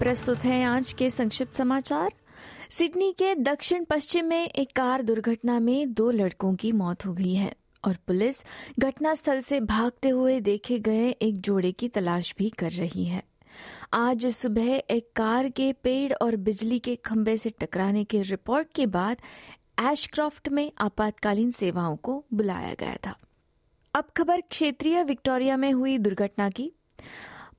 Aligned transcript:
प्रस्तुत 0.00 0.38
हैं 0.38 0.64
आज 0.64 0.92
के 0.92 1.10
संक्षिप्त 1.10 1.54
समाचार। 1.54 2.12
सिडनी 2.70 3.12
के 3.12 3.34
दक्षिण 3.34 3.84
पश्चिम 3.84 4.26
में 4.26 4.48
एक 4.48 4.72
कार 4.76 5.02
दुर्घटना 5.02 5.60
में 5.60 5.92
दो 5.92 6.10
लड़कों 6.10 6.54
की 6.54 6.72
मौत 6.72 7.06
हो 7.06 7.12
गई 7.12 7.34
है 7.34 7.54
और 7.84 7.96
पुलिस 8.06 8.44
घटनास्थल 8.78 9.40
से 9.40 9.60
भागते 9.60 10.08
हुए 10.08 10.40
देखे 10.40 10.78
गए 10.78 11.10
एक 11.10 11.40
जोड़े 11.40 11.72
की 11.72 11.88
तलाश 11.88 12.34
भी 12.38 12.50
कर 12.50 12.70
रही 12.70 13.04
है। 13.04 13.22
आज 13.92 14.26
सुबह 14.26 14.82
एक 14.90 15.10
कार 15.16 15.48
के 15.48 15.72
पेड़ 15.72 16.12
और 16.12 16.36
बिजली 16.36 16.78
के 16.78 16.96
खंभे 16.96 17.36
से 17.36 17.50
टकराने 17.50 18.04
की 18.04 18.22
रिपोर्ट 18.22 18.72
के 18.74 18.86
बाद 18.86 19.16
एशक्रॉफ्ट 19.92 20.48
में 20.48 20.72
आपातकालीन 20.78 21.50
सेवाओं 21.50 21.96
को 21.96 22.24
बुलाया 22.34 22.74
गया 22.74 22.96
था। 23.06 23.16
अब 23.94 24.04
खबर 24.16 24.40
क्षेत्रीय 24.40 25.02
विक्टोरिया 25.02 25.56
में 25.56 25.72
हुई 25.72 25.98
दुर्घटना 25.98 26.50
की। 26.50 26.72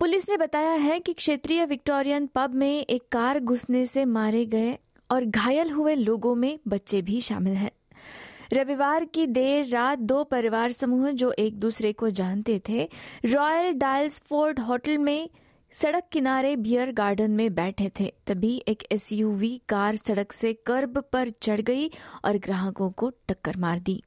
पुलिस 0.00 0.28
ने 0.30 0.36
बताया 0.36 0.72
है 0.72 0.98
कि 1.00 1.12
क्षेत्रीय 1.12 1.64
विक्टोरियन 1.64 2.28
पब 2.34 2.54
में 2.54 2.86
एक 2.86 3.02
कार 3.12 3.40
घुसने 3.40 3.86
से 3.86 4.04
मारे 4.04 4.46
गए 4.46 4.78
और 5.10 5.24
घायल 5.24 5.70
हुए 5.70 5.94
लोगों 5.94 6.34
में 6.34 6.58
बच्चे 6.68 7.02
भी 7.02 7.20
शामिल 7.20 7.54
हैं। 7.54 7.70
रविवार 8.52 9.04
की 9.04 9.26
देर 9.26 9.66
रात 9.66 9.98
दो 9.98 10.24
परिवार 10.24 10.72
समूह 10.72 11.10
जो 11.10 11.32
एक 11.32 11.58
दूसरे 11.60 11.92
को 11.92 12.10
जानते 12.10 12.60
थे, 12.68 12.88
रॉयल 13.26 13.72
डायल्स 13.72 14.20
फोर्ड 14.20 14.60
होटल 14.60 14.98
में 14.98 15.30
सड़क 15.72 16.08
किनारे 16.12 16.56
बियर 16.56 16.92
गार्डन 16.92 17.30
में 17.30 17.54
बैठे 17.54 17.90
थे। 18.00 18.12
तभी 18.26 18.62
एक 18.68 18.82
एसयूवी 18.92 19.60
कार 19.68 19.96
सड़क 19.96 20.32
से 20.32 20.52
कर्ब 20.52 21.04
पर 21.12 21.30
चढ़ 21.30 21.60
गई 21.60 21.90
और 22.24 22.38
ग्राहकों 22.38 22.90
को 22.90 23.10
टक्कर 23.28 23.56
मार 23.56 23.78
दी। 23.78 24.02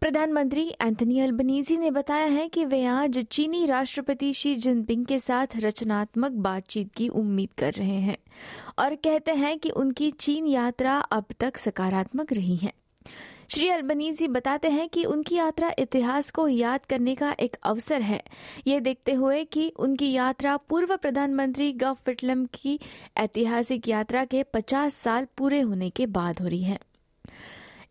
प्रधानमंत्री 0.00 0.68
एंथनी 0.82 1.20
अल्बनीजी 1.20 1.76
ने 1.76 1.90
बताया 1.90 2.26
है 2.26 2.48
कि 2.48 2.64
वे 2.64 2.84
आज 2.84 3.18
चीनी 3.18 3.66
राष्ट्रपति 3.66 4.32
शी 4.34 4.54
जिनपिंग 4.54 5.06
के 5.06 5.18
साथ 5.18 5.46
रचनात्मक 5.56 6.30
बातचीत 6.30 6.94
की 6.94 7.08
उम्मीद 7.08 7.48
कर 7.58 7.72
रहे 7.72 8.00
हैं 8.00 8.18
और 8.78 8.94
कहते 8.94 9.32
हैं 9.32 9.58
कि 9.58 9.70
उनकी 9.70 10.10
चीन 10.10 10.46
यात्रा 10.46 10.98
अब 10.98 11.24
तक 11.40 11.56
सकारात्मक 11.56 12.32
रही 12.32 12.56
है। 12.56 12.72
श्री 13.48 13.68
अल्बनीजी 13.68 14.28
बताते 14.28 14.68
हैं 14.68 14.88
कि 14.88 15.04
उनकी 15.04 15.36
यात्रा 15.36 15.72
इतिहास 15.78 16.30
को 16.30 16.48
याद 16.48 16.84
करने 16.84 17.14
का 17.14 17.36
एक 17.40 17.56
अवसर 17.62 18.02
है। 18.02 18.22
ये 18.66 18.80
देखते 18.80 19.12
हुए 19.12 19.44
कि 19.44 19.68
उनकी 19.68 20.12
यात्रा 20.12 20.56
पूर्व 20.56 20.96
प्रधानमंत्री 20.96 21.72
गफ 21.72 21.98
फिटलम 22.06 22.46
की 22.46 22.80
ऐतिहासिक 23.16 23.88
यात्रा 23.88 24.24
के 24.24 24.42
50 24.42 24.94
साल 24.94 25.26
पूरे 25.36 25.60
होने 25.60 25.90
के 25.90 26.06
बाद 26.06 26.40
हो 26.40 26.48
रही 26.48 26.62
है। 26.62 26.78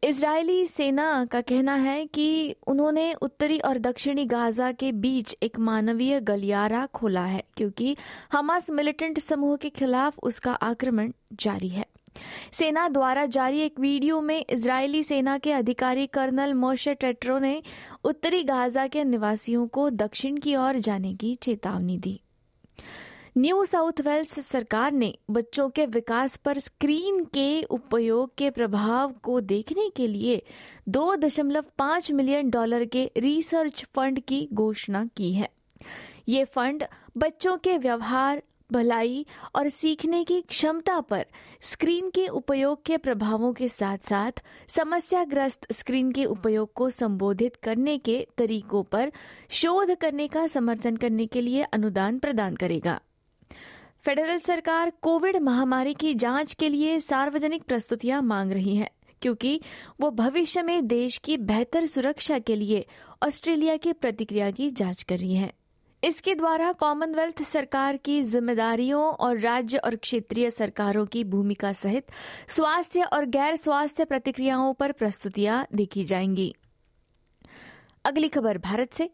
इजरायली 0.04 0.66
सेना 0.66 1.04
का 1.26 1.40
कहना 1.42 1.76
है 1.76 2.06
कि 2.06 2.56
उन्होंने 2.68 3.14
उत्तरी 3.14 3.58
और 3.60 3.78
दक्षिणी 3.78 4.26
गाजा 4.26 4.72
के 4.72 4.92
बीच 4.92 5.36
एक 5.44 5.60
मानवीय 5.60 6.20
गलियारा 6.20 6.86
खोला 6.86 7.24
है, 7.26 7.44
क्योंकि 7.58 7.96
हमास 8.32 8.70
मिलिटेंट 8.70 9.20
समूह 9.20 9.56
के 9.56 9.70
खिलाफ 9.70 10.20
उसका 10.24 10.54
आक्रमण 10.54 11.12
जारी 11.34 11.70
है। 11.70 11.86
सेना 12.54 12.88
द्वारा 12.90 13.26
जारी 13.28 13.60
एक 13.60 13.80
वीडियो 13.80 14.20
में 14.22 14.46
इजरायली 14.50 15.04
सेना 15.04 15.38
के 15.38 15.52
अधिकारी 15.52 16.06
कर्नल 16.08 16.54
मोशे 16.54 16.94
टेट्रो 16.96 17.38
ने 17.40 17.62
उत्तरी 18.04 18.44
गाजा 18.44 18.88
के 18.88 19.04
निवासियों 19.04 19.68
को 19.68 19.90
दक्षिण 19.90 20.38
की 20.38 20.56
ओर 20.56 20.80
जाने 20.80 21.14
की 21.14 21.34
चेतावनी 21.36 21.98
दी। 21.98 22.20
न्यू 23.38 23.64
साउथ 23.66 24.02
वेल्स 24.02 24.40
सरकार 24.40 24.92
ने 24.92 25.14
बच्चों 25.30 25.70
के 25.70 25.86
विकास 25.86 26.36
पर 26.38 26.60
स्क्रीन 26.60 27.24
के 27.26 27.64
उपयोग 27.64 28.34
के 28.38 28.50
प्रभाव 28.50 29.14
को 29.24 29.40
देखने 29.42 29.90
के 29.90 30.08
लिए 30.08 30.42
दो 30.90 31.16
दशमलव 31.16 31.66
पाँच 31.78 32.12
मिलियन 32.12 32.50
डॉलर 32.50 32.86
के 32.86 33.12
रिसर्च 33.18 33.84
फंड 33.96 34.20
की 34.20 34.48
घोषणा 34.54 35.04
की 35.06 35.34
है। 35.34 35.50
ये 36.30 36.44
फंड 36.46 36.84
बच्चों 37.18 37.58
के 37.58 37.78
व्यवहार, 37.78 38.42
भलाई 38.72 39.26
और 39.56 39.70
सीखने 39.70 40.24
की 40.24 40.40
क्षमता 40.42 41.00
पर 41.02 41.26
स्क्रीन 41.62 42.10
के 42.10 42.28
उपयोग 42.28 42.84
के 42.86 42.98
प्रभावों 42.98 43.52
के 43.54 43.70
साथ 43.70 43.98
साथ 43.98 44.44
समस्याग्रस्त 44.68 45.72
स्क्रीन 45.72 46.12
के 46.12 46.26
उपयोग 46.26 46.74
को 46.74 46.90
संबोधित 46.90 47.56
करने 47.56 47.98
के 47.98 48.28
तरीकों 48.38 48.84
पर 48.84 49.12
शोध 49.50 49.96
करने 49.96 50.28
का 50.28 50.46
समर्थन 50.48 50.98
करने 50.98 51.26
के 51.26 51.42
लिए 51.42 51.64
अनुदान 51.64 52.20
प्रदान 52.20 52.56
करेगा। 52.56 53.00
फेडरल 54.06 54.38
सरकार 54.38 54.92
कोविड 55.02 55.36
महामारी 55.38 55.94
की 55.94 56.14
जाँच 56.14 56.54
के 56.54 56.70
लिए 56.70 57.00
सार्वजनिक 57.00 57.64
प्रस्तुतियाँ 57.64 58.22
मांग 58.22 58.52
रही 58.52 58.76
है, 58.76 58.90
क्योंकि 59.22 59.60
वो 60.02 60.10
भविष्य 60.12 60.62
में 60.62 60.88
देश 60.88 61.18
की 61.18 61.38
बेहतर 61.38 61.86
सुरक्षा 61.86 62.40
के 62.40 62.56
लिए 62.56 62.86
ऑस्ट्रेलिया 63.24 63.78
की 63.78 63.94
प्रतिक्रिया 63.94 64.52
की 64.52 64.70
जाँच 64.70 65.04
कर 65.04 65.18
रही 65.18 65.36
है। 65.36 65.52
इसके 66.04 66.36
द्वारा 66.36 66.72
कॉमनवेल्थ 66.74 67.44
सरकार 67.44 67.98
की 67.98 68.22
जिम्मेदारियों 68.24 69.04
और 69.04 69.40
राज्य 69.40 69.78
और 69.78 69.96
क्षेत्रीय 69.96 70.50
सरकारों 70.50 71.06
की 71.06 71.24
भूमिका 71.24 71.74
सहित 71.74 72.12
स्वास्थ्य 72.48 73.04
और 73.04 73.26
गैर 73.26 73.56
स्वास्थ्य 73.56 74.06
प्रतिक्रियाओं 74.06 74.74
पर 74.74 74.92
प्रस्तुतियाँ 74.92 75.66
देखी 75.76 76.04
जाएँगी। 76.04 76.54
अगली 78.06 78.30
खबर 78.30 78.58
भारत 78.58 78.94
से। 78.94 79.10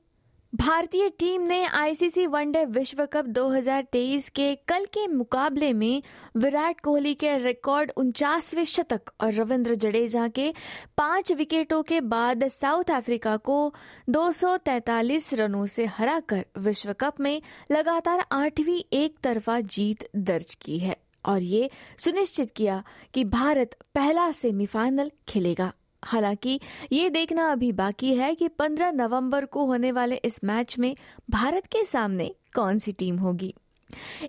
भारतीय 0.56 1.10
टीम 1.10 1.42
ने 1.42 1.66
आईसीसी 1.66 2.26
वनडे 2.26 2.66
विश्व 2.66 3.06
कप 3.06 3.26
2023 3.26 4.30
के 4.30 4.56
कल 4.56 4.86
के 4.86 5.08
मुकाबले 5.08 5.74
में 5.74 6.04
विराट 6.38 6.82
कोहली 6.82 7.14
के 7.14 7.38
रिकॉर्ड 7.38 7.92
उनचासवें 7.98 8.64
शतक 8.64 9.02
और 9.22 9.34
रविंद्र 9.34 9.76
जडेजा 9.76 10.28
के 10.28 10.54
पाँच 10.98 11.32
विकेटों 11.32 11.84
के 11.84 12.02
बाद 12.02 12.48
साउथ 12.48 12.92
अफ्रीका 12.92 13.38
को 13.38 13.74
243 14.10 15.34
रनों 15.34 15.66
से 15.66 15.86
हराकर 15.86 16.46
विश्व 16.58 16.94
कप 16.94 17.20
में 17.20 17.42
लगातार 17.72 18.26
आठवीं 18.32 18.82
एक 18.94 19.18
तरफा 19.24 19.60
जीत 19.60 20.10
दर्ज 20.16 20.56
की 20.56 20.80
है। 20.80 20.98
और 21.26 21.42
ये 21.42 21.70
सुनिश्चित 21.98 22.52
किया 22.52 22.84
कि 23.14 23.24
भारत 23.24 23.78
पहला 23.96 24.32
सेमीफाइनल 24.32 25.12
खेलेगा। 25.28 25.74
हालाँकि 26.04 26.60
ये 26.92 27.10
देखना 27.10 27.52
अभी 27.52 27.72
बाकी 27.72 28.16
है 28.16 28.36
कि 28.36 28.48
15 28.48 28.92
नवंबर 28.92 29.46
को 29.46 29.66
होने 29.66 29.92
वाले 29.92 30.16
इस 30.16 30.44
मैच 30.44 30.80
में 30.80 30.96
भारत 31.30 31.66
के 31.66 31.86
सामने 31.86 32.36
कौन 32.56 32.80
सी 32.80 32.92
टीम 32.92 33.18
होगी। 33.18 33.56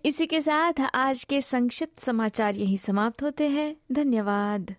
इसी 0.04 0.26
के 0.26 0.40
साथ 0.40 0.72
आज 0.94 1.24
के 1.24 1.40
संक्षिप्त 1.40 1.98
समाचार 2.00 2.54
यही 2.54 2.76
समाप्त 2.76 3.22
होते 3.22 3.48
हैं। 3.48 3.76
धन्यवाद। 3.92 4.74